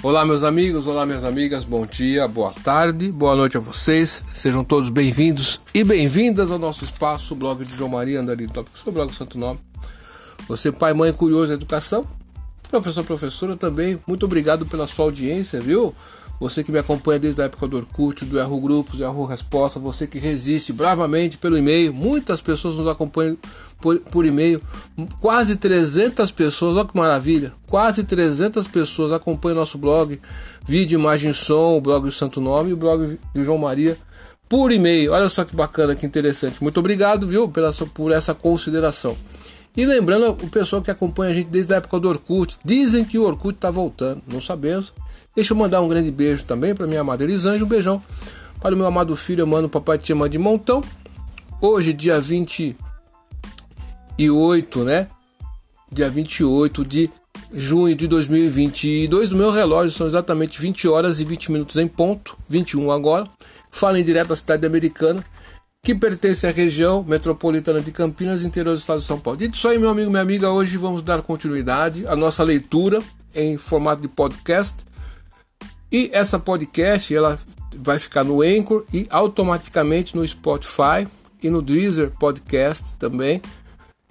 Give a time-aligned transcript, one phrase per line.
[0.00, 4.22] Olá, meus amigos, olá, minhas amigas, bom dia, boa tarde, boa noite a vocês.
[4.32, 8.78] Sejam todos bem-vindos e bem-vindas ao nosso espaço, o blog de João Maria Andarilho Tópico,
[8.78, 9.58] seu blog Santo Nome.
[10.46, 12.06] Você, pai, mãe, curioso da educação,
[12.70, 15.92] professor, professora também, muito obrigado pela sua audiência, viu?
[16.40, 19.80] Você que me acompanha desde a época do Orkut, do Yahoo Grupos, do Yahoo Resposta,
[19.80, 23.36] você que resiste bravamente pelo e-mail, muitas pessoas nos acompanham
[23.80, 24.62] por, por e-mail,
[25.20, 30.20] quase 300 pessoas, olha que maravilha, quase 300 pessoas acompanham nosso blog,
[30.64, 33.98] vídeo, imagem, som, o blog do Santo Nome e o blog de João Maria
[34.48, 35.12] por e-mail.
[35.12, 36.62] Olha só que bacana, que interessante.
[36.62, 39.16] Muito obrigado, viu, pela, por essa consideração.
[39.76, 43.18] E lembrando o pessoal que acompanha a gente desde a época do Orkut, dizem que
[43.18, 44.92] o Orkut está voltando, não sabemos.
[45.38, 48.02] Deixa eu mandar um grande beijo também para minha amada Elisângela, um beijão
[48.60, 50.82] para o meu amado filho, mano, papai te ama de montão.
[51.60, 55.06] Hoje, dia 28, né?
[55.92, 57.08] Dia 28 de
[57.54, 59.30] junho de 2022.
[59.30, 63.24] No meu relógio são exatamente 20 horas e 20 minutos em ponto, 21 agora.
[63.70, 65.24] Falo em direto da cidade americana,
[65.84, 69.38] que pertence à região metropolitana de Campinas, interior do estado de São Paulo.
[69.38, 73.00] Dito isso aí, meu amigo, minha amiga, hoje vamos dar continuidade à nossa leitura
[73.32, 74.87] em formato de podcast
[75.90, 77.38] e essa podcast ela
[77.76, 81.06] vai ficar no Anchor e automaticamente no Spotify
[81.42, 83.40] e no Deezer Podcast também,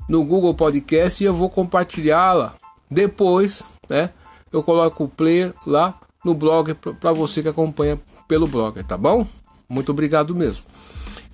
[0.08, 2.56] no Google Podcast e eu vou compartilhá-la
[2.90, 4.12] depois, né?
[4.52, 9.28] Eu coloco o player lá no blog para você que acompanha pelo blog, tá bom?
[9.70, 10.64] Muito obrigado mesmo.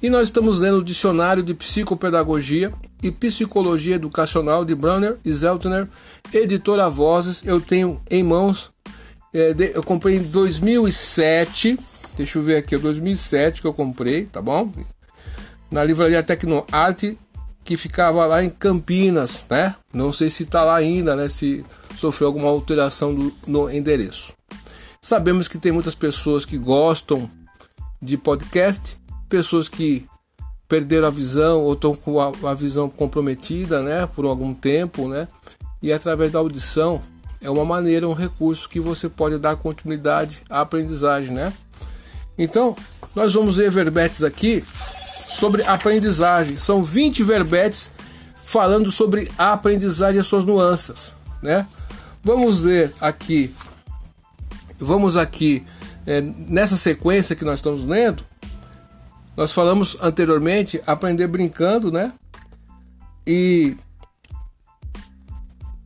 [0.02, 5.88] E nós estamos lendo o Dicionário de Psicopedagogia e Psicologia Educacional de Brunner e Zeltner,
[6.34, 7.42] editora Vozes.
[7.46, 8.70] Eu tenho em mãos
[9.34, 11.80] eu comprei em 2007.
[12.16, 14.72] Deixa eu ver aqui, 2007 que eu comprei, tá bom?
[15.72, 17.18] Na livraria Tecnoarte,
[17.64, 19.76] que ficava lá em Campinas, né?
[19.92, 21.28] Não sei se está lá ainda, né?
[21.28, 21.66] Se
[21.98, 24.34] sofreu alguma alteração do, no endereço.
[25.02, 27.30] Sabemos que tem muitas pessoas que gostam
[28.00, 30.06] de podcast, pessoas que
[30.68, 34.06] perderam a visão ou estão com a, a visão comprometida, né?
[34.06, 35.28] Por algum tempo, né?
[35.82, 37.02] E através da audição
[37.44, 41.52] é uma maneira, um recurso que você pode dar continuidade à aprendizagem, né?
[42.38, 42.76] Então,
[43.14, 44.64] nós vamos ver verbetes aqui
[45.28, 46.58] sobre aprendizagem.
[46.58, 47.92] São 20 verbetes
[48.46, 51.68] falando sobre a aprendizagem e as suas nuances, né?
[52.24, 53.54] Vamos ver aqui,
[54.80, 55.66] vamos aqui
[56.06, 58.24] é, nessa sequência que nós estamos lendo.
[59.36, 62.14] Nós falamos anteriormente aprender brincando, né?
[63.28, 63.76] E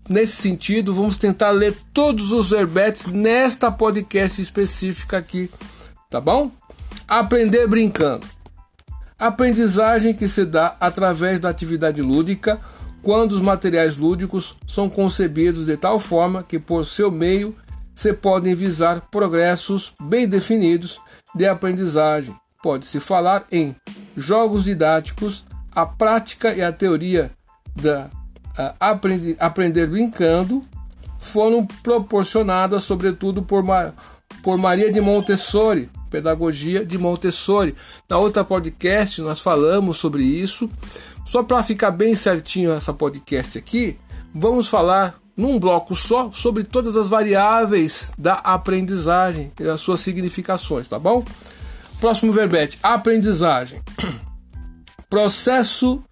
[0.09, 5.50] nesse sentido, vamos tentar ler todos os verbetes nesta podcast específica aqui,
[6.09, 6.51] tá bom?
[7.07, 8.25] Aprender brincando.
[9.17, 12.59] Aprendizagem que se dá através da atividade lúdica,
[13.01, 17.56] quando os materiais lúdicos são concebidos de tal forma que, por seu meio,
[17.96, 21.00] se podem visar progressos bem definidos
[21.34, 22.35] de aprendizagem.
[22.62, 23.75] Pode-se falar em
[24.16, 27.31] jogos didáticos, a prática e a teoria
[27.75, 28.09] da
[28.79, 30.63] aprendi, aprender brincando
[31.19, 33.63] foram proporcionadas, sobretudo, por,
[34.41, 37.75] por Maria de Montessori, Pedagogia de Montessori.
[38.09, 40.69] Na outra podcast nós falamos sobre isso.
[41.25, 43.97] Só para ficar bem certinho essa podcast aqui,
[44.34, 50.88] vamos falar num bloco só sobre todas as variáveis da aprendizagem e as suas significações,
[50.88, 51.23] tá bom?
[52.00, 53.81] Próximo verbete: aprendizagem.
[55.09, 56.03] Processo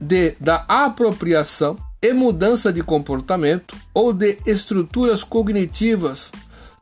[0.00, 6.32] de, da apropriação e mudança de comportamento ou de estruturas cognitivas.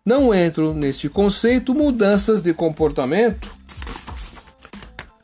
[0.04, 3.58] Não entram neste conceito mudanças de comportamento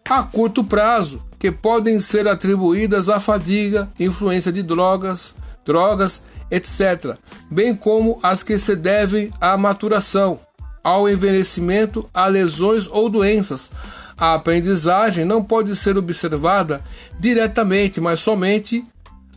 [0.09, 5.35] a curto prazo, que podem ser atribuídas à fadiga, influência de drogas,
[5.65, 7.17] drogas, etc.,
[7.51, 10.39] bem como as que se devem à maturação,
[10.83, 13.71] ao envelhecimento, a lesões ou doenças,
[14.17, 16.83] a aprendizagem não pode ser observada
[17.19, 18.85] diretamente, mas somente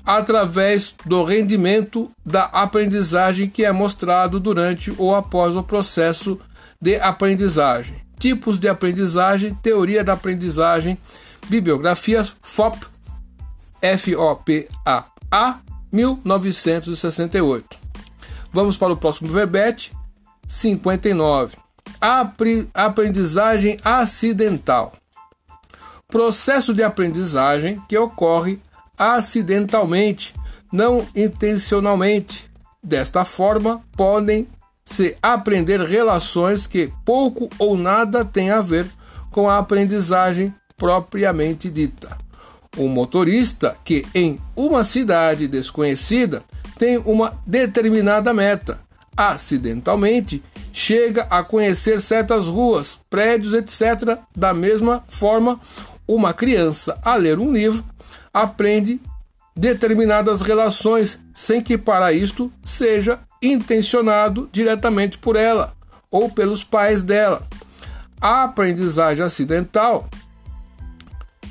[0.05, 6.39] através do rendimento da aprendizagem que é mostrado durante ou após o processo
[6.81, 7.95] de aprendizagem.
[8.17, 10.97] Tipos de aprendizagem, teoria da aprendizagem,
[11.49, 12.87] bibliografia FOP,
[13.81, 15.59] F-O-P-A-A,
[15.91, 17.77] 1968.
[18.51, 19.91] Vamos para o próximo verbete,
[20.47, 21.66] 59
[22.73, 24.93] aprendizagem acidental.
[26.07, 28.59] Processo de aprendizagem que ocorre
[28.97, 30.33] acidentalmente,
[30.71, 32.49] não intencionalmente.
[32.81, 34.47] Desta forma, podem
[34.85, 38.87] se aprender relações que pouco ou nada têm a ver
[39.29, 42.17] com a aprendizagem propriamente dita.
[42.77, 46.41] Um motorista que em uma cidade desconhecida
[46.77, 48.86] tem uma determinada meta
[49.17, 54.19] acidentalmente, chega a conhecer certas ruas, prédios, etc.
[54.35, 55.59] Da mesma forma,
[56.07, 57.83] uma criança, a ler um livro,
[58.31, 59.01] aprende
[59.55, 65.73] determinadas relações sem que para isto seja intencionado diretamente por ela
[66.11, 67.41] ou pelos pais dela.
[68.21, 70.07] A aprendizagem acidental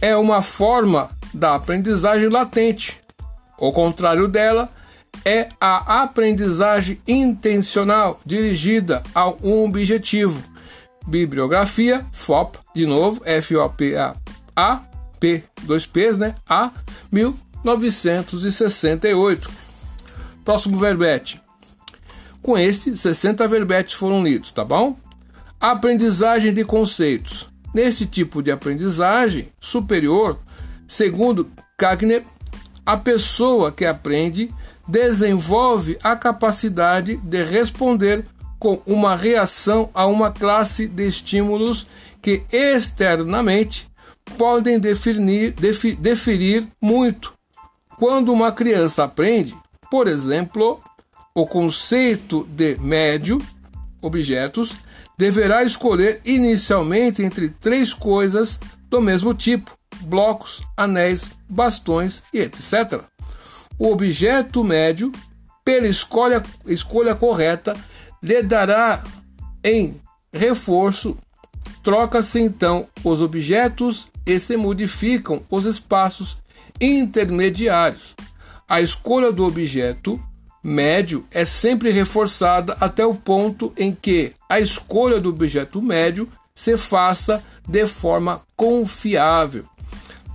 [0.01, 3.01] é uma forma da aprendizagem latente.
[3.59, 4.69] O contrário dela
[5.25, 10.43] é a aprendizagem intencional dirigida a um objetivo.
[11.07, 14.17] Bibliografia, FOP, de novo, F-O-P-A,
[15.21, 16.35] P, dois P's, né?
[16.49, 16.73] A,
[17.11, 19.51] 1968.
[20.45, 21.41] Próximo verbete.
[22.41, 24.97] Com este, 60 verbetes foram lidos, tá bom?
[25.61, 27.49] Aprendizagem de conceitos.
[27.75, 30.39] Neste tipo de aprendizagem superior,
[30.87, 32.25] segundo Cagner,
[32.85, 34.55] a pessoa que aprende
[34.87, 38.25] desenvolve a capacidade de responder
[38.59, 41.87] com uma reação a uma classe de estímulos
[42.23, 43.89] que externamente
[44.37, 47.35] podem definir, defi, muito.
[47.99, 49.57] Quando uma criança aprende,
[49.91, 50.81] por exemplo,
[51.35, 53.41] o conceito de médio,
[54.01, 54.75] objetos,
[55.19, 63.03] deverá escolher inicialmente entre três coisas do mesmo tipo: blocos, anéis, bastões e etc.
[63.79, 65.13] O objeto médio,
[65.65, 67.77] pela escolha, escolha correta,
[68.23, 69.05] lhe dará
[69.63, 70.01] em
[70.33, 71.17] reforço.
[71.83, 76.39] Troca-se então os objetos e se modificam os espaços
[76.81, 78.15] intermediários.
[78.69, 80.21] A escolha do objeto
[80.63, 86.77] médio é sempre reforçada até o ponto em que a escolha do objeto médio se
[86.77, 89.65] faça de forma confiável.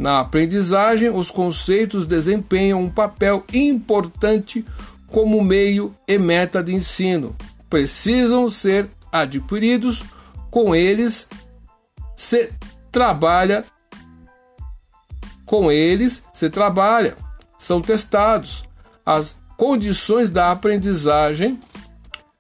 [0.01, 4.65] Na aprendizagem, os conceitos desempenham um papel importante
[5.05, 7.35] como meio e meta de ensino.
[7.69, 10.03] Precisam ser adquiridos,
[10.49, 11.27] com eles
[12.15, 12.51] se
[12.91, 13.63] trabalha
[15.45, 17.15] com eles se trabalha,
[17.59, 18.63] são testados
[19.05, 21.59] as condições da aprendizagem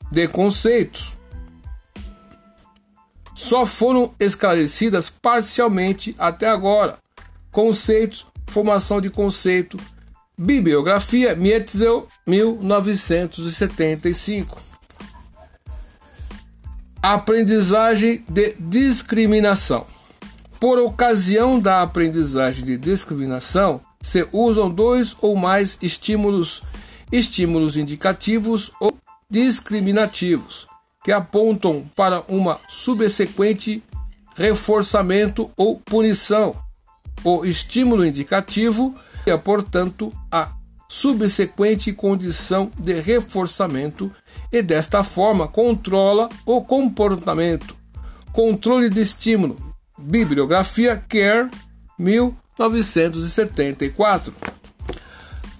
[0.09, 1.13] de conceitos.
[3.35, 7.00] Só foram esclarecidas parcialmente até agora.
[7.51, 9.77] Conceitos, formação de conceito,
[10.37, 14.61] bibliografia Mietzel, 1975.
[17.01, 19.85] Aprendizagem de discriminação.
[20.59, 26.63] Por ocasião da aprendizagem de discriminação, se usam dois ou mais estímulos
[27.11, 28.95] estímulos indicativos ou
[29.29, 30.65] discriminativos,
[31.03, 33.83] que apontam para uma subsequente
[34.35, 36.55] reforçamento ou punição.
[37.23, 38.93] O estímulo indicativo
[39.25, 40.51] é, portanto, a
[40.89, 44.11] subsequente condição de reforçamento
[44.51, 47.73] e, desta forma, controla o comportamento.
[48.33, 49.55] Controle de estímulo.
[49.97, 51.49] Bibliografia Care,
[51.97, 54.33] 1974.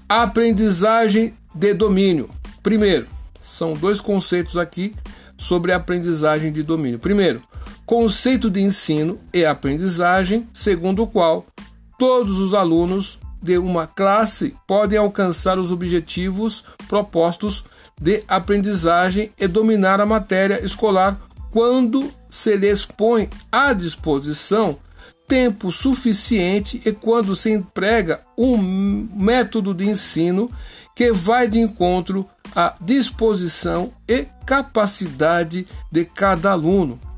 [0.09, 2.29] Aprendizagem de domínio.
[2.61, 3.07] Primeiro,
[3.39, 4.93] são dois conceitos aqui
[5.37, 6.99] sobre aprendizagem de domínio.
[6.99, 7.41] Primeiro,
[7.91, 11.45] conceito de ensino e aprendizagem, segundo o qual
[11.99, 17.65] todos os alunos de uma classe podem alcançar os objetivos propostos
[17.99, 21.19] de aprendizagem e dominar a matéria escolar
[21.51, 24.77] quando se lhes põe à disposição
[25.27, 28.55] tempo suficiente e quando se emprega um
[29.13, 30.49] método de ensino
[30.95, 37.10] que vai de encontro à disposição e capacidade de cada aluno.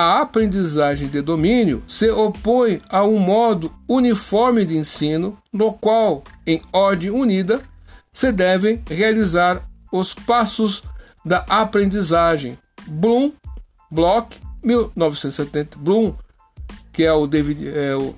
[0.00, 6.62] A aprendizagem de domínio se opõe a um modo uniforme de ensino, no qual, em
[6.72, 7.60] ordem unida,
[8.12, 10.84] se devem realizar os passos
[11.24, 12.56] da aprendizagem.
[12.86, 13.32] Bloom,
[13.90, 15.76] Bloch, 1970.
[15.80, 16.14] Bloom,
[16.92, 18.14] que é o David, é o,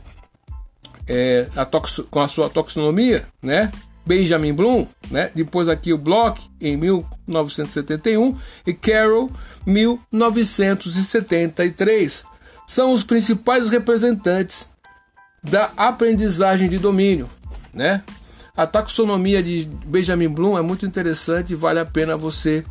[1.09, 3.73] é, a toxo, com a sua taxonomia, né?
[4.05, 5.31] Benjamin Bloom, né?
[5.35, 9.31] depois aqui o Bloch em 1971 e Carroll
[9.67, 12.25] 1973
[12.67, 14.69] são os principais representantes
[15.43, 17.29] da aprendizagem de domínio,
[17.73, 18.03] né?
[18.57, 22.65] A taxonomia de Benjamin Bloom é muito interessante e vale a pena você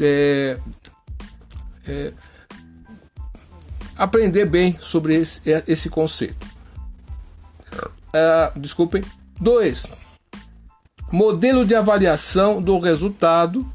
[0.00, 0.56] é,
[1.86, 2.12] é,
[3.96, 6.46] aprender bem sobre esse, esse conceito.
[8.08, 9.04] Uh, desculpem.
[9.40, 9.99] 2
[11.10, 13.66] modelo de avaliação do resultado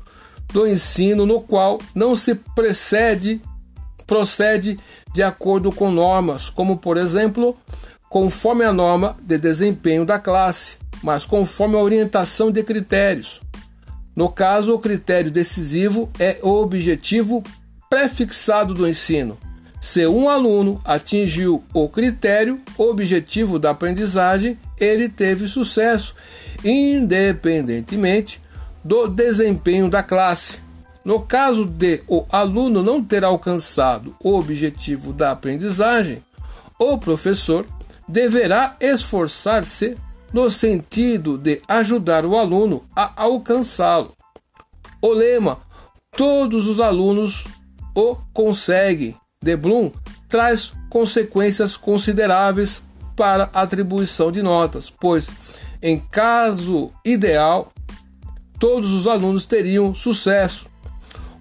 [0.51, 3.41] do ensino no qual não se precede
[4.07, 4.77] procede
[5.13, 7.57] de acordo com normas, como por exemplo,
[8.09, 13.41] conforme a norma de desempenho da classe, mas conforme a orientação de critérios.
[14.15, 17.43] No caso, o critério decisivo é o objetivo
[17.89, 19.37] prefixado do ensino.
[19.85, 26.15] Se um aluno atingiu o critério objetivo da aprendizagem, ele teve sucesso,
[26.63, 28.41] independentemente
[28.83, 30.57] do desempenho da classe.
[31.05, 36.23] No caso de o aluno não ter alcançado o objetivo da aprendizagem,
[36.79, 37.63] o professor
[38.07, 39.95] deverá esforçar-se
[40.33, 44.11] no sentido de ajudar o aluno a alcançá-lo.
[44.99, 45.59] O lema
[46.17, 47.45] Todos os alunos
[47.93, 49.15] o conseguem
[49.45, 49.91] de Bloom
[50.27, 52.83] traz consequências consideráveis
[53.15, 55.29] para atribuição de notas, pois,
[55.81, 57.71] em caso ideal,
[58.59, 60.65] todos os alunos teriam sucesso.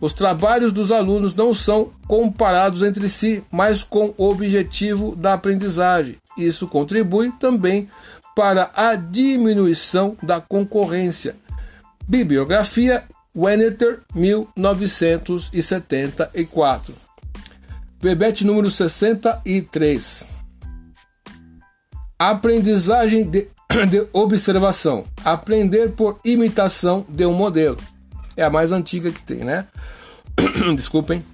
[0.00, 6.18] Os trabalhos dos alunos não são comparados entre si, mas com o objetivo da aprendizagem.
[6.36, 7.88] Isso contribui também
[8.36, 11.36] para a diminuição da concorrência.
[12.06, 17.03] Bibliografia Wenneter, 1974.
[18.04, 20.26] Verbete número 63.
[22.18, 23.48] Aprendizagem de,
[23.88, 25.06] de observação.
[25.24, 27.78] Aprender por imitação de um modelo.
[28.36, 29.66] É a mais antiga que tem, né?
[30.76, 31.24] Desculpem.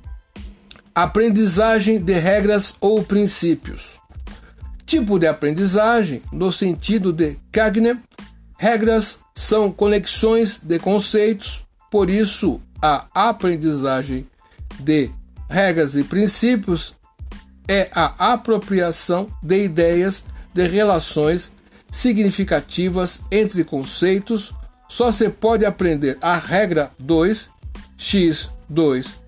[0.95, 3.99] Aprendizagem de regras ou princípios.
[4.87, 7.99] Tipo de aprendizagem, no sentido de Cagner,
[8.57, 14.25] regras são conexões de conceitos, por isso a aprendizagem
[14.79, 15.11] de
[15.51, 16.95] regras e princípios
[17.67, 21.53] é a apropriação de ideias de relações
[21.91, 24.55] significativas entre conceitos.
[24.89, 27.51] Só se pode aprender a regra 2,
[27.99, 29.19] x 2,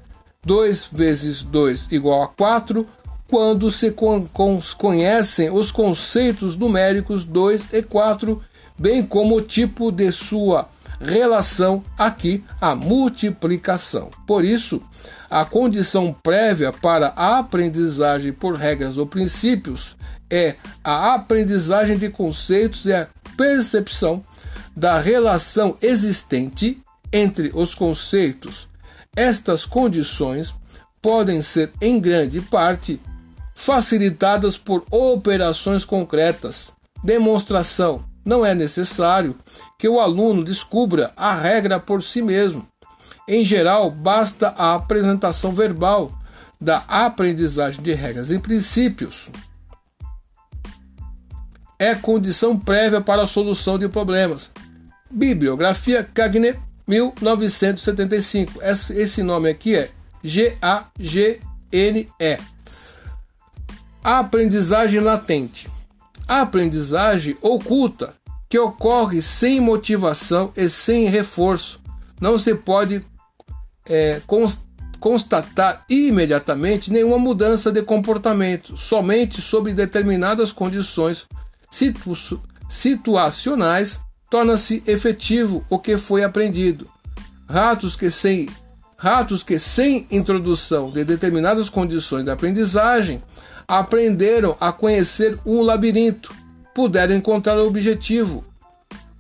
[0.45, 2.87] 2 vezes 2 igual a 4,
[3.29, 3.95] quando se
[4.77, 8.43] conhecem os conceitos numéricos 2 e 4,
[8.79, 10.69] bem como o tipo de sua
[11.03, 14.11] relação aqui a multiplicação.
[14.27, 14.83] Por isso,
[15.29, 19.97] a condição prévia para a aprendizagem por regras ou princípios
[20.31, 24.25] é a aprendizagem de conceitos e a percepção
[24.75, 26.83] da relação existente
[27.13, 28.69] entre os conceitos.
[29.15, 30.55] Estas condições
[31.03, 33.01] podem ser, em grande parte,
[33.55, 36.73] facilitadas por operações concretas,
[37.05, 39.37] demonstração, não é necessário
[39.79, 42.67] que o aluno descubra a regra por si mesmo.
[43.29, 46.13] Em geral, basta a apresentação verbal
[46.61, 49.29] da aprendizagem de regras e princípios.
[51.79, 54.53] É condição prévia para a solução de problemas.
[55.11, 58.61] Bibliografia Cagné, 1975.
[58.63, 59.91] Esse nome aqui é
[60.23, 61.39] G-A-G-N-E.
[64.05, 65.69] Aprendizagem latente.
[66.27, 68.15] Aprendizagem oculta,
[68.49, 71.81] que ocorre sem motivação e sem reforço,
[72.21, 73.05] não se pode
[73.87, 74.21] é,
[75.01, 81.27] constatar imediatamente nenhuma mudança de comportamento, somente sob determinadas condições
[81.71, 82.15] situ
[82.69, 84.01] situacionais
[84.31, 86.89] torna-se efetivo o que foi aprendido.
[87.49, 88.49] Ratos que sem
[88.97, 93.21] ratos que sem introdução de determinadas condições de aprendizagem
[93.67, 96.35] aprenderam a conhecer um labirinto,
[96.75, 98.45] puderam encontrar o objetivo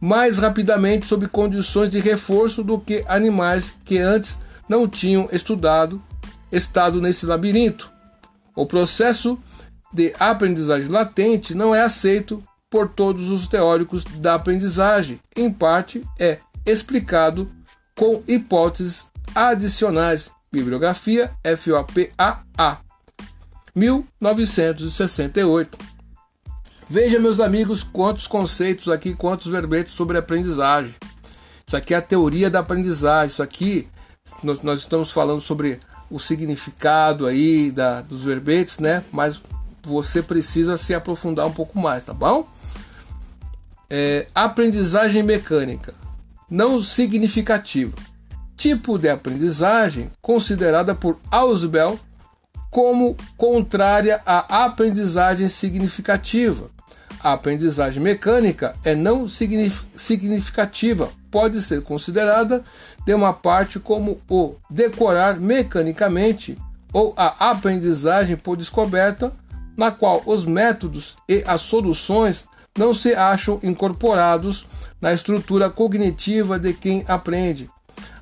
[0.00, 6.02] mais rapidamente sob condições de reforço do que animais que antes não tinham estudado
[6.52, 7.90] estado nesse labirinto.
[8.54, 9.38] O processo
[9.92, 15.18] de aprendizagem latente não é aceito por todos os teóricos da aprendizagem.
[15.36, 17.50] Em parte, é explicado
[17.96, 20.30] com hipóteses adicionais.
[20.50, 22.91] Bibliografia FOPAA.
[23.74, 25.78] 1968.
[26.88, 30.94] Veja, meus amigos, quantos conceitos aqui, quantos verbetes sobre aprendizagem.
[31.66, 33.28] Isso aqui é a teoria da aprendizagem.
[33.28, 33.88] Isso aqui
[34.42, 39.02] nós, nós estamos falando sobre o significado aí da, dos verbetes, né?
[39.10, 39.40] Mas
[39.82, 42.46] você precisa se aprofundar um pouco mais, tá bom?
[43.88, 45.94] É, aprendizagem mecânica
[46.48, 47.96] não significativa.
[48.54, 51.98] Tipo de aprendizagem considerada por Ausubel
[52.72, 56.70] como contrária à aprendizagem significativa.
[57.20, 62.64] A aprendizagem mecânica é não significativa, pode ser considerada
[63.04, 66.56] de uma parte como o decorar mecanicamente
[66.94, 69.30] ou a aprendizagem por descoberta,
[69.76, 74.66] na qual os métodos e as soluções não se acham incorporados
[74.98, 77.68] na estrutura cognitiva de quem aprende.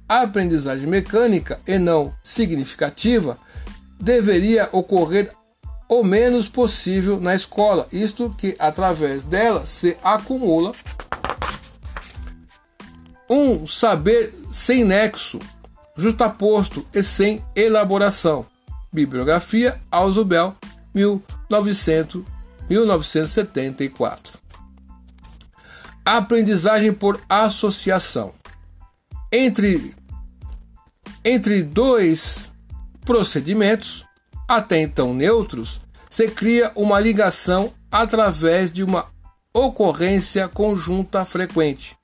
[0.08, 3.38] A aprendizagem mecânica e não significativa
[4.00, 5.30] deveria ocorrer
[5.88, 10.72] o menos possível na escola, isto que através dela se acumula
[13.28, 15.38] um saber sem nexo,
[15.96, 18.46] justaposto e sem elaboração.
[18.92, 20.56] Bibliografia Ausubel,
[20.94, 22.24] 1900,
[22.68, 24.38] 1974.
[26.04, 28.32] Aprendizagem por associação.
[29.32, 29.94] Entre,
[31.24, 32.49] entre dois
[33.04, 34.04] procedimentos,
[34.48, 39.06] até então neutros, se cria uma ligação através de uma
[39.52, 41.96] ocorrência conjunta frequente.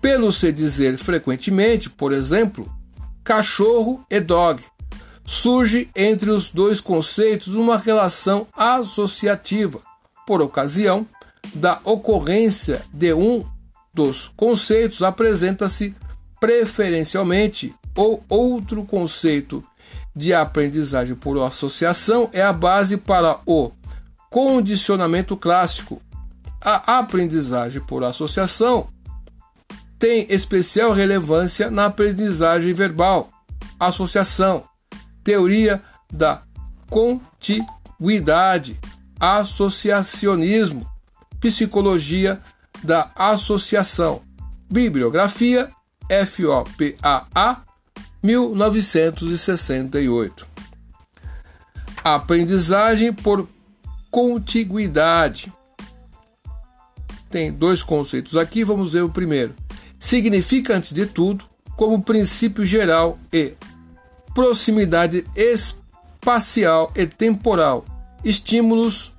[0.00, 2.70] Pelo se dizer frequentemente, por exemplo,
[3.22, 4.62] cachorro e dog,
[5.26, 9.80] surge entre os dois conceitos uma relação associativa,
[10.26, 11.06] por ocasião
[11.54, 13.44] da ocorrência de um
[13.92, 15.94] dos conceitos apresenta-se
[16.38, 19.64] preferencialmente ou outro conceito
[20.20, 23.72] de aprendizagem por associação é a base para o
[24.28, 26.00] condicionamento clássico.
[26.60, 28.88] A aprendizagem por associação
[29.98, 33.30] tem especial relevância na aprendizagem verbal,
[33.78, 34.64] associação,
[35.24, 36.42] teoria da
[36.90, 38.78] contiguidade,
[39.18, 40.86] associacionismo,
[41.40, 42.38] psicologia
[42.82, 44.20] da associação,
[44.70, 45.70] bibliografia
[46.26, 47.69] FOPAA
[48.22, 50.46] 1968.
[52.02, 53.46] Aprendizagem por
[54.10, 55.52] contiguidade.
[57.30, 59.54] Tem dois conceitos aqui, vamos ver o primeiro.
[59.98, 61.44] Significa, antes de tudo,
[61.76, 63.54] como princípio geral e
[64.34, 67.84] proximidade espacial e temporal.
[68.24, 69.12] Estímulos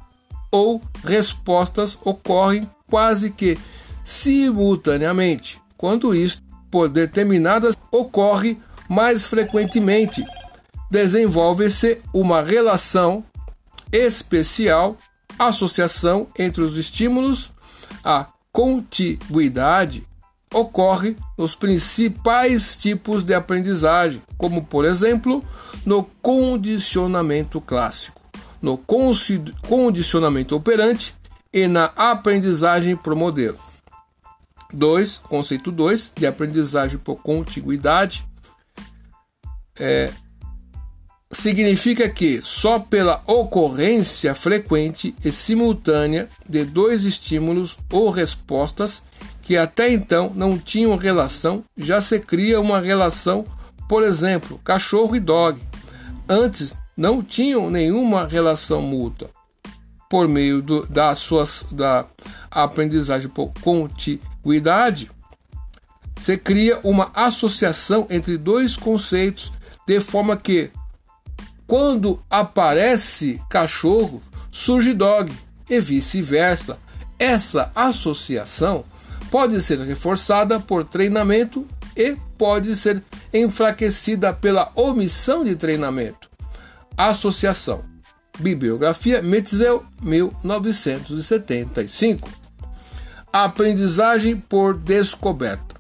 [0.51, 3.57] ou respostas ocorrem quase que
[4.03, 5.61] simultaneamente.
[5.77, 8.57] Quando isto, por determinadas, ocorre
[8.91, 10.21] mais frequentemente,
[10.89, 13.23] desenvolve-se uma relação
[13.89, 14.97] especial,
[15.39, 17.53] associação entre os estímulos,
[18.03, 20.05] a contiguidade
[20.53, 25.41] ocorre nos principais tipos de aprendizagem, como por exemplo
[25.85, 28.21] no condicionamento clássico,
[28.61, 31.15] no condicionamento operante
[31.53, 33.57] e na aprendizagem por modelo.
[34.73, 35.19] 2.
[35.19, 38.29] Conceito 2 de aprendizagem por contiguidade
[39.79, 40.11] é,
[41.31, 49.03] significa que só pela ocorrência frequente e simultânea de dois estímulos ou respostas
[49.41, 53.45] que até então não tinham relação, já se cria uma relação,
[53.87, 55.59] por exemplo, cachorro e dog.
[56.29, 59.29] Antes não tinham nenhuma relação mútua.
[60.09, 62.05] Por meio do, da, suas, da
[62.51, 65.09] aprendizagem por contiguidade,
[66.19, 69.51] se cria uma associação entre dois conceitos
[69.91, 70.71] de forma que,
[71.67, 75.29] quando aparece cachorro, surge dog
[75.69, 76.77] e vice-versa.
[77.19, 78.85] Essa associação
[79.29, 86.29] pode ser reforçada por treinamento e pode ser enfraquecida pela omissão de treinamento.
[86.95, 87.83] Associação.
[88.39, 92.29] Bibliografia Metzel, 1975.
[93.33, 95.75] Aprendizagem por descoberta.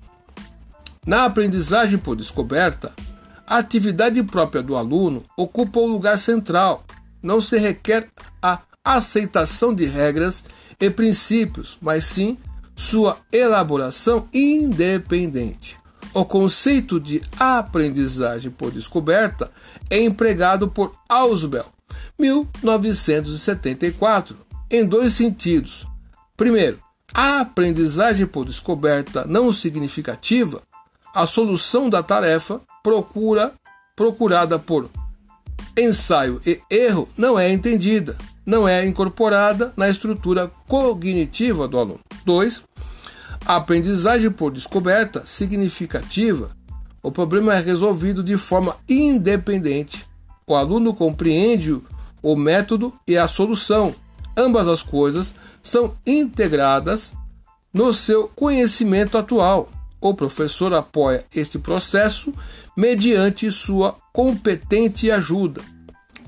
[1.07, 2.93] Na aprendizagem por descoberta,
[3.51, 6.85] a atividade própria do aluno ocupa o um lugar central.
[7.21, 8.07] Não se requer
[8.41, 10.45] a aceitação de regras
[10.79, 12.37] e princípios, mas sim
[12.77, 15.77] sua elaboração independente.
[16.13, 19.51] O conceito de aprendizagem por descoberta
[19.89, 21.65] é empregado por Ausubel,
[22.17, 24.37] 1974,
[24.69, 25.85] em dois sentidos.
[26.37, 26.79] Primeiro,
[27.13, 30.61] a aprendizagem por descoberta não significativa,
[31.13, 33.53] a solução da tarefa procura
[33.95, 34.89] procurada por
[35.77, 41.99] ensaio e erro não é entendida, não é incorporada na estrutura cognitiva do aluno.
[42.25, 42.63] 2.
[43.45, 46.49] A aprendizagem por descoberta significativa.
[47.01, 50.05] O problema é resolvido de forma independente.
[50.45, 51.81] O aluno compreende
[52.21, 53.95] o método e a solução.
[54.37, 57.13] Ambas as coisas são integradas
[57.73, 59.69] no seu conhecimento atual.
[60.01, 62.33] O professor apoia este processo
[62.75, 65.61] mediante sua competente ajuda.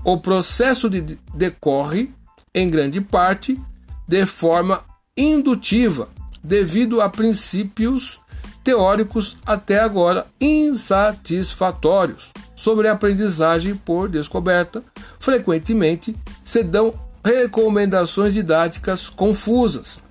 [0.05, 2.13] O processo de decorre,
[2.53, 3.59] em grande parte,
[4.07, 4.83] de forma
[5.17, 6.09] indutiva,
[6.43, 8.19] devido a princípios
[8.63, 14.83] teóricos até agora insatisfatórios sobre a aprendizagem por descoberta.
[15.19, 20.01] Frequentemente se dão recomendações didáticas confusas.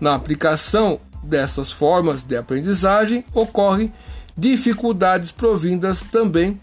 [0.00, 3.92] Na aplicação dessas formas de aprendizagem ocorrem
[4.36, 6.60] dificuldades provindas também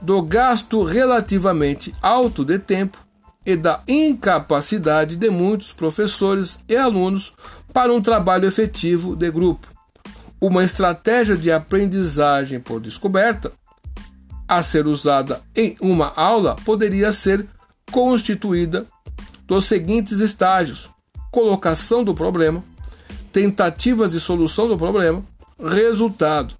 [0.00, 2.98] do gasto relativamente alto de tempo
[3.46, 7.32] e da incapacidade de muitos professores e alunos
[7.72, 9.66] para um trabalho efetivo de grupo.
[10.40, 13.52] Uma estratégia de aprendizagem por descoberta
[14.46, 17.46] a ser usada em uma aula poderia ser
[17.90, 18.86] constituída
[19.46, 20.90] dos seguintes estágios:
[21.30, 22.62] colocação do problema,
[23.34, 25.22] tentativas de solução do problema,
[25.58, 26.54] resultado,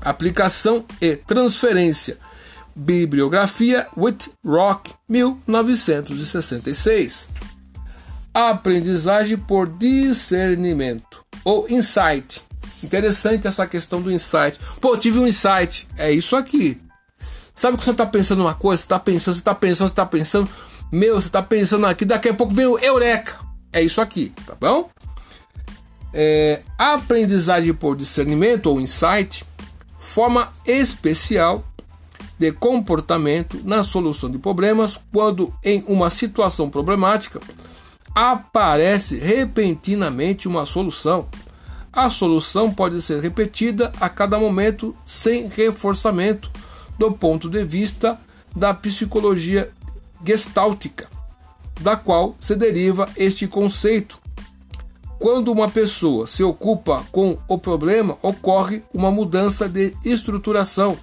[0.00, 2.16] aplicação e transferência.
[2.74, 7.28] Bibliografia Whitrock, 1966.
[8.32, 12.42] Aprendizagem por discernimento ou insight.
[12.82, 14.58] Interessante essa questão do insight.
[14.80, 15.86] Pô, tive um insight.
[15.98, 16.80] É isso aqui.
[17.54, 20.06] Sabe que você está pensando uma coisa, você está pensando, você está pensando, você está
[20.06, 20.48] pensando.
[20.90, 23.38] Meu, você está pensando aqui, daqui a pouco vem o Eureka.
[23.70, 24.88] É isso aqui, tá bom?
[26.12, 29.44] É, a aprendizagem por discernimento ou insight,
[29.98, 31.64] forma especial
[32.38, 37.40] de comportamento na solução de problemas quando em uma situação problemática
[38.14, 41.28] aparece repentinamente uma solução.
[41.92, 46.50] A solução pode ser repetida a cada momento sem reforçamento
[46.98, 48.18] do ponto de vista
[48.54, 49.70] da psicologia
[50.24, 51.08] gestáltica,
[51.80, 54.21] da qual se deriva este conceito.
[55.22, 60.98] Quando uma pessoa se ocupa com o problema, ocorre uma mudança de estruturação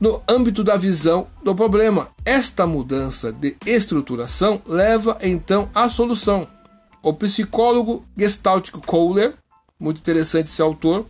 [0.00, 2.08] no âmbito da visão do problema.
[2.24, 6.48] Esta mudança de estruturação leva então à solução.
[7.02, 9.34] O psicólogo gestáltico Kohler,
[9.78, 11.04] muito interessante esse autor,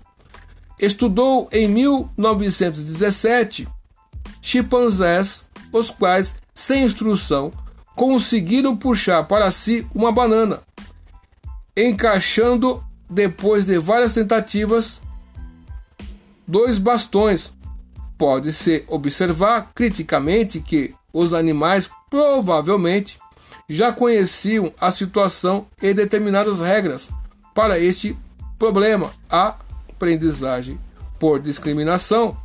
[0.81, 3.68] Estudou em 1917
[4.40, 7.53] chimpanzés, os quais, sem instrução,
[7.94, 10.61] conseguiram puxar para si uma banana,
[11.77, 15.01] encaixando, depois de várias tentativas,
[16.47, 17.53] dois bastões.
[18.17, 23.19] Pode-se observar criticamente que os animais provavelmente
[23.69, 27.11] já conheciam a situação e determinadas regras
[27.55, 28.17] para este
[28.59, 29.11] problema.
[29.29, 29.57] A
[29.89, 30.79] aprendizagem
[31.19, 32.37] por discriminação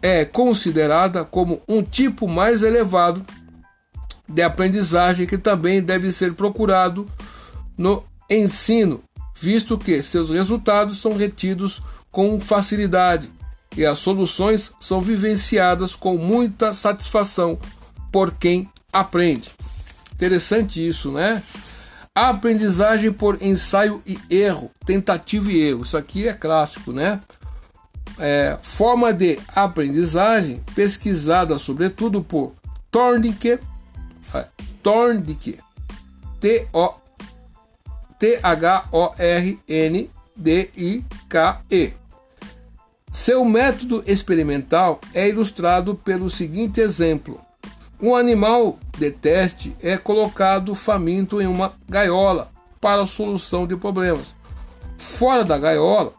[0.00, 3.24] é considerada como um tipo mais elevado
[4.28, 7.08] de aprendizagem que também deve ser procurado
[7.76, 9.02] no ensino,
[9.40, 13.28] visto que seus resultados são retidos com facilidade
[13.76, 17.58] e as soluções são vivenciadas com muita satisfação
[18.12, 19.50] por quem aprende.
[20.12, 21.42] Interessante isso, né?
[22.14, 25.82] A aprendizagem por ensaio e erro, tentativa e erro.
[25.82, 27.20] Isso aqui é clássico, né?
[28.16, 32.52] É, forma de aprendizagem pesquisada sobretudo por
[32.92, 33.58] Thorndike,
[34.32, 34.46] é,
[34.80, 35.58] Thorndike,
[36.38, 36.68] T
[38.14, 41.92] O T H O R N D I K E.
[43.10, 47.40] Seu método experimental é ilustrado pelo seguinte exemplo:
[48.00, 52.50] um animal de teste é colocado faminto em uma gaiola
[52.80, 54.34] para a solução de problemas.
[54.96, 56.14] Fora da gaiola,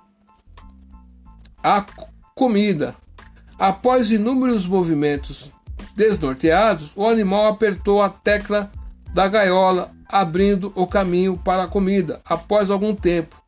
[1.64, 1.86] há
[2.34, 2.96] comida.
[3.58, 5.50] Após inúmeros movimentos
[5.96, 8.70] desnorteados, o animal apertou a tecla
[9.14, 12.22] da gaiola, abrindo o caminho para a comida.
[12.26, 13.42] Após algum tempo,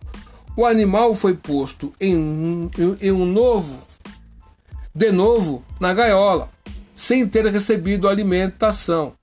[0.56, 2.70] o animal foi posto em,
[3.02, 3.82] em um novo,
[4.94, 6.50] de novo, na gaiola
[6.98, 9.14] sem ter recebido alimentação.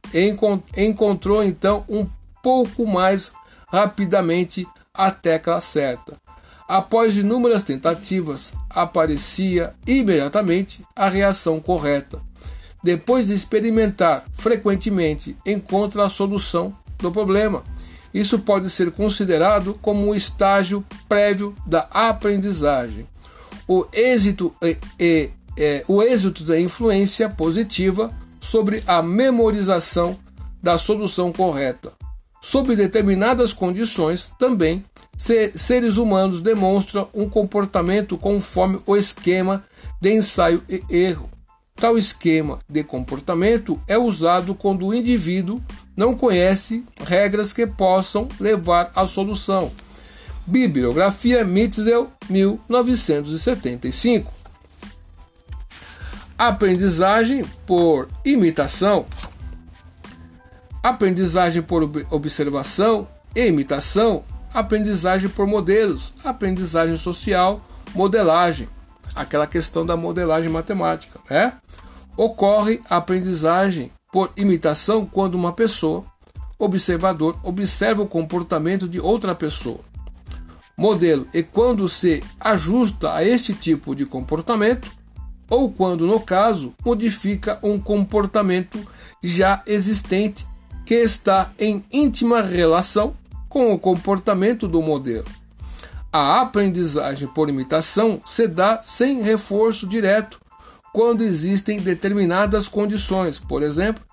[0.77, 2.07] Encontrou então um
[2.41, 3.33] pouco mais
[3.67, 6.17] rapidamente a tecla certa.
[6.69, 12.23] Após inúmeras tentativas, aparecia imediatamente a reação correta.
[12.81, 17.63] Depois de experimentar frequentemente, encontra a solução do problema.
[18.13, 23.07] Isso pode ser considerado como um estágio prévio da aprendizagem.
[23.67, 24.55] O êxito
[24.99, 30.17] e é, o êxito da influência positiva sobre a memorização
[30.63, 31.93] da solução correta.
[32.41, 34.85] Sob determinadas condições, também,
[35.55, 39.65] seres humanos demonstram um comportamento conforme o esquema
[40.01, 41.31] de ensaio e erro.
[41.77, 45.61] Tal esquema de comportamento é usado quando o indivíduo
[45.97, 49.71] não conhece regras que possam levar à solução.
[50.47, 54.33] Bibliografia Mitzel, 1975.
[56.37, 59.07] Aprendizagem por imitação.
[60.83, 64.23] Aprendizagem por observação e imitação.
[64.53, 66.13] Aprendizagem por modelos.
[66.23, 68.69] Aprendizagem social, modelagem.
[69.15, 71.55] Aquela questão da modelagem matemática, né?
[72.17, 76.05] Ocorre a aprendizagem por imitação quando uma pessoa,
[76.57, 79.81] observador, observa o comportamento de outra pessoa.
[80.77, 84.89] Modelo e quando se ajusta a este tipo de comportamento,
[85.51, 88.79] ou quando, no caso, modifica um comportamento
[89.21, 90.47] já existente
[90.87, 93.17] que está em íntima relação
[93.49, 95.27] com o comportamento do modelo.
[96.13, 100.41] A aprendizagem por imitação se dá sem reforço direto
[100.95, 104.05] quando existem determinadas condições, por exemplo,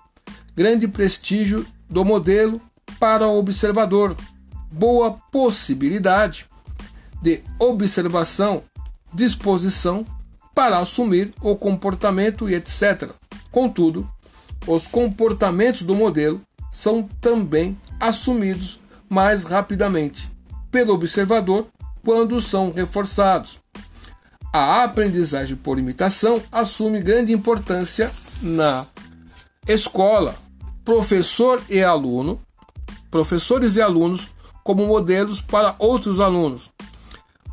[0.56, 2.60] grande prestígio do modelo
[2.98, 4.16] para o observador,
[4.68, 6.44] boa possibilidade
[7.22, 8.64] de observação,
[9.14, 10.04] disposição
[10.52, 13.12] para assumir o comportamento e etc.
[13.52, 14.10] Contudo,
[14.66, 20.28] os comportamentos do modelo são também assumidos mais rapidamente
[20.68, 21.68] pelo observador
[22.04, 23.60] quando são reforçados.
[24.52, 28.12] A aprendizagem por imitação assume grande importância
[28.42, 28.84] na
[29.66, 30.34] escola.
[30.84, 32.38] Professor e aluno,
[33.10, 34.30] professores e alunos
[34.62, 36.70] como modelos para outros alunos.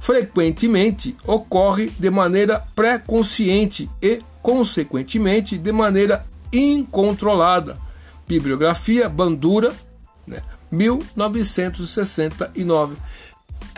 [0.01, 7.77] Frequentemente ocorre de maneira pré-consciente e, consequentemente, de maneira incontrolada.
[8.27, 9.73] Bibliografia Bandura,
[10.27, 12.95] né, 1969.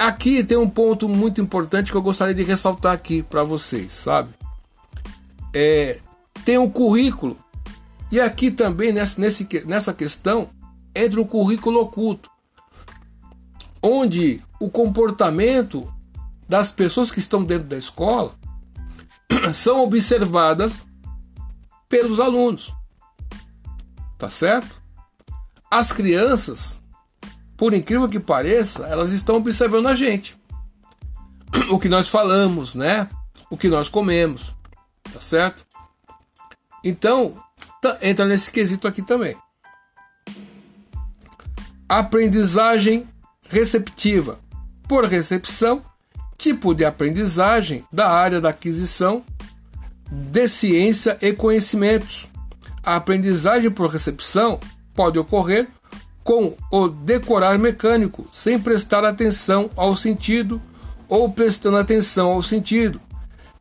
[0.02, 4.34] Aqui tem um ponto muito importante que eu gostaria de ressaltar aqui para vocês, sabe?
[5.54, 6.00] É,
[6.44, 7.38] tem um currículo
[8.12, 10.50] e aqui também nessa, nesse, nessa questão
[10.96, 12.32] entra o currículo oculto,
[13.80, 15.88] onde o comportamento
[16.50, 18.34] das pessoas que estão dentro da escola
[19.54, 20.82] são observadas
[21.88, 22.74] pelos alunos.
[24.18, 24.82] Tá certo?
[25.70, 26.81] As crianças
[27.62, 30.36] por incrível que pareça, elas estão observando a gente.
[31.70, 33.08] O que nós falamos, né?
[33.52, 34.56] O que nós comemos,
[35.14, 35.64] tá certo?
[36.84, 37.38] Então,
[37.80, 39.38] tá, entra nesse quesito aqui também.
[41.88, 43.08] Aprendizagem
[43.48, 44.40] receptiva.
[44.88, 45.86] Por recepção,
[46.40, 49.24] tipo de aprendizagem da área da aquisição
[50.10, 52.28] de ciência e conhecimentos.
[52.82, 54.60] A aprendizagem por recepção
[54.96, 55.70] pode ocorrer
[56.24, 60.62] com o decorar mecânico, sem prestar atenção ao sentido
[61.08, 63.02] ou prestando atenção ao sentido.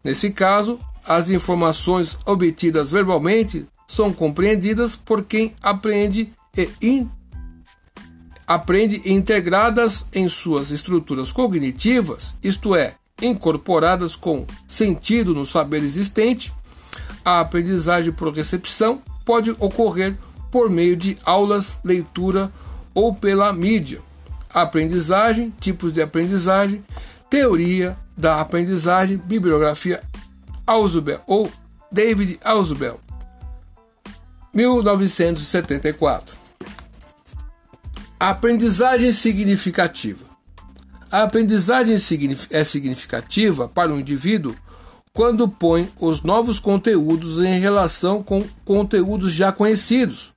[0.05, 7.11] Nesse caso, as informações obtidas verbalmente são compreendidas por quem aprende e in,
[8.47, 16.53] aprende integradas em suas estruturas cognitivas, isto é, incorporadas com sentido no saber existente.
[17.25, 20.17] A aprendizagem por recepção pode ocorrer
[20.51, 22.51] por meio de aulas, leitura
[22.95, 24.01] ou pela mídia.
[24.49, 26.85] Aprendizagem, tipos de aprendizagem,
[27.29, 30.03] teoria da aprendizagem, bibliografia
[30.67, 31.51] Ausubel ou
[31.91, 33.01] David Ausubel,
[34.53, 36.37] 1974.
[38.19, 40.25] Aprendizagem significativa.
[41.11, 41.97] A aprendizagem
[42.51, 44.55] é significativa para o indivíduo
[45.13, 50.33] quando põe os novos conteúdos em relação com conteúdos já conhecidos,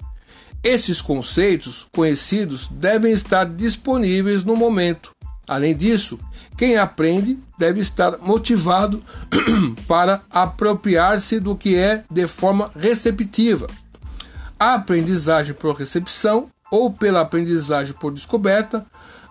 [0.63, 5.11] esses conceitos conhecidos devem estar disponíveis no momento.
[5.45, 6.17] Além disso,
[6.57, 9.03] quem aprende deve estar motivado
[9.85, 13.67] para apropriar-se do que é de forma receptiva.
[14.57, 18.85] A aprendizagem por recepção ou pela aprendizagem por descoberta,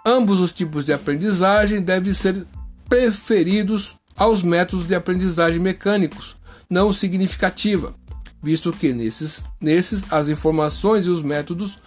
[0.04, 2.46] ambos os tipos de aprendizagem devem ser
[2.86, 6.36] preferidos aos métodos de aprendizagem mecânicos,
[6.68, 7.94] não significativa
[8.42, 11.78] visto que nesses, nesses as informações e os métodos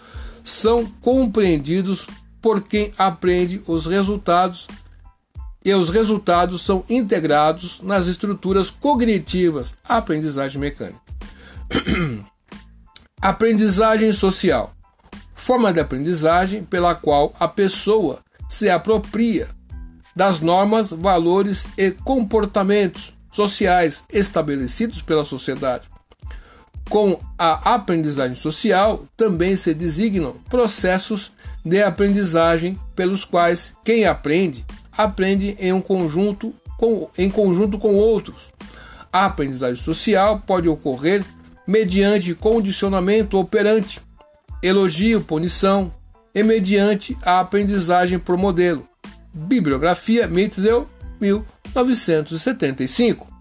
[0.42, 2.06] são compreendidos
[2.40, 4.66] por quem aprende os resultados
[5.64, 11.00] e os resultados são integrados nas estruturas cognitivas, aprendizagem mecânica.
[13.20, 14.72] aprendizagem social.
[15.34, 19.48] Forma de aprendizagem pela qual a pessoa se apropria
[20.14, 25.88] das normas, valores e comportamentos sociais estabelecidos pela sociedade
[26.88, 31.32] com a aprendizagem social também se designam processos
[31.64, 34.64] de aprendizagem pelos quais quem aprende
[34.96, 38.50] aprende em um conjunto com, em conjunto com outros.
[39.12, 41.24] A aprendizagem social pode ocorrer
[41.66, 44.00] mediante condicionamento operante,
[44.62, 45.92] elogio, punição
[46.34, 48.86] e mediante a aprendizagem por modelo.
[49.32, 50.86] Bibliografia Mitzel,
[51.20, 53.35] 1975.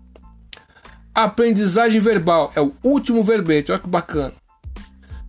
[1.16, 4.34] Aprendizagem verbal é o último verbete, olha que bacana.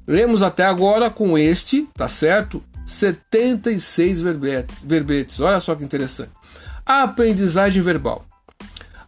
[0.05, 2.61] Lemos até agora com este, tá certo?
[2.85, 5.38] 76 verbetes, verbetes.
[5.38, 6.33] Olha só que interessante.
[6.85, 8.25] Aprendizagem verbal.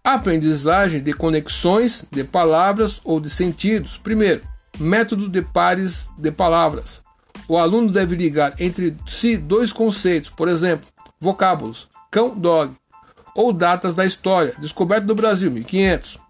[0.04, 3.98] Aprendizagem de conexões de palavras ou de sentidos.
[3.98, 4.42] Primeiro,
[4.78, 7.02] método de pares de palavras.
[7.48, 10.86] O aluno deve ligar entre si dois conceitos, por exemplo,
[11.20, 12.72] vocábulos, cão, dog,
[13.34, 16.27] ou datas da história, descoberto do Brasil, 1500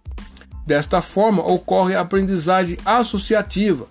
[0.68, 3.87] Desta forma, ocorre a aprendizagem associativa,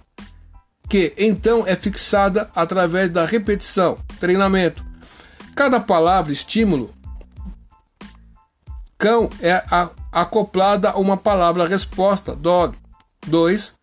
[0.87, 4.85] que então é fixada através da repetição, treinamento.
[5.55, 6.93] Cada palavra estímulo
[8.95, 9.59] cão é
[10.11, 12.77] acoplada a uma palavra resposta, dog.
[13.25, 13.73] 2.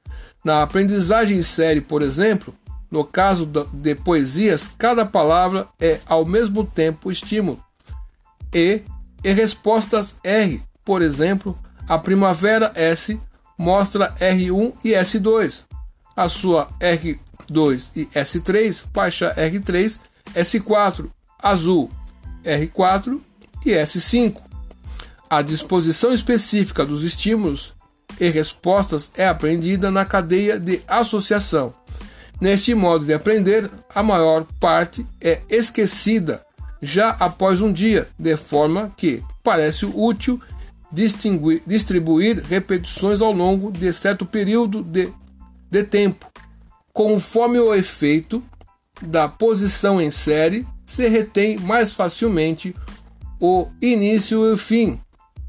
[0.44, 2.54] Na aprendizagem em série, por exemplo,
[2.88, 7.58] no caso de poesias, cada palavra é ao mesmo tempo estímulo.
[8.54, 8.82] E,
[9.24, 13.20] e respostas R, por exemplo, a primavera S
[13.58, 15.64] mostra R1 e S2.
[16.16, 19.98] A sua R2 e S3, faixa R3,
[20.34, 21.10] S4,
[21.42, 21.90] azul,
[22.44, 23.20] R4
[23.66, 24.40] e S5.
[25.28, 27.74] A disposição específica dos estímulos
[28.20, 31.74] e respostas é aprendida na cadeia de associação.
[32.40, 36.44] Neste modo de aprender, a maior parte é esquecida
[36.80, 40.40] já após um dia, de forma que parece útil
[40.94, 45.12] distribuir repetições ao longo de certo período de,
[45.70, 46.26] de tempo.
[46.92, 48.42] Conforme o efeito
[49.02, 52.74] da posição em série, se retém mais facilmente
[53.40, 55.00] o início e o fim.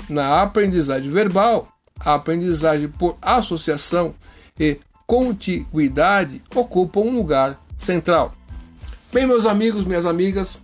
[0.10, 1.68] Na aprendizagem verbal,
[2.00, 4.14] a aprendizagem por associação
[4.60, 8.34] e contiguidade ocupam um lugar central.
[9.14, 10.60] Bem, meus amigos, minhas amigas,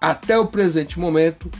[0.00, 1.50] até o presente momento,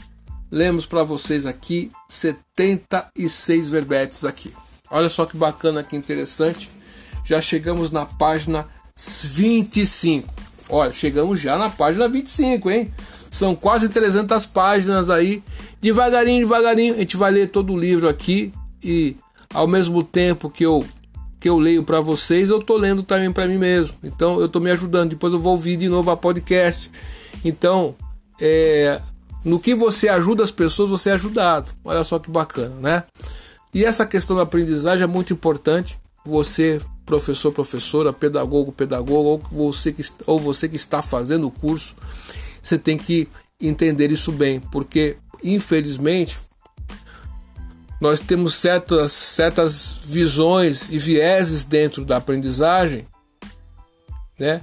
[0.55, 4.53] lemos para vocês aqui 76 verbetes aqui.
[4.89, 6.71] Olha só que bacana, que interessante.
[7.25, 8.65] Já chegamos na página
[8.95, 10.33] 25.
[10.69, 12.93] Olha, chegamos já na página 25, hein?
[13.29, 15.43] São quase 300 páginas aí.
[15.81, 19.17] Devagarinho, devagarinho, a gente vai ler todo o livro aqui e
[19.53, 20.85] ao mesmo tempo que eu
[21.37, 23.97] que eu leio para vocês, eu tô lendo também para mim mesmo.
[24.01, 25.09] Então eu tô me ajudando.
[25.09, 26.89] Depois eu vou ouvir de novo a podcast.
[27.43, 27.93] Então,
[28.39, 29.01] é,
[29.45, 31.71] no que você ajuda as pessoas, você é ajudado.
[31.83, 33.03] Olha só que bacana, né?
[33.71, 35.99] E essa questão da aprendizagem é muito importante.
[36.25, 41.95] Você, professor, professora, pedagogo, pedagogo, ou você que, ou você que está fazendo o curso,
[42.59, 43.27] você tem que
[43.61, 46.39] entender isso bem, porque infelizmente
[48.01, 53.05] nós temos certas, certas visões e vieses dentro da aprendizagem,
[54.39, 54.61] né?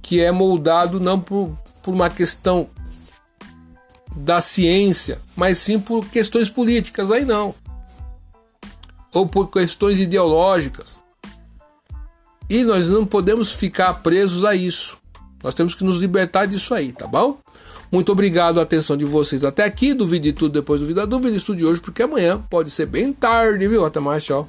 [0.00, 2.70] Que é moldado não por, por uma questão
[4.16, 7.54] da ciência, mas sim por questões políticas, aí não.
[9.12, 11.00] Ou por questões ideológicas.
[12.48, 14.96] E nós não podemos ficar presos a isso.
[15.42, 17.38] Nós temos que nos libertar disso aí, tá bom?
[17.90, 19.92] Muito obrigado a atenção de vocês até aqui.
[19.92, 21.36] Duvide tudo, depois duvida dúvida.
[21.36, 23.84] Estude hoje, porque amanhã pode ser bem tarde, viu?
[23.84, 24.48] Até mais, tchau.